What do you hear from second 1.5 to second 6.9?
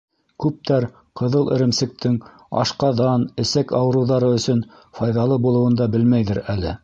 эремсектең ашҡаҙан-эсәк ауырыуҙары өсөн файҙалы булыуын да белмәйҙер әле.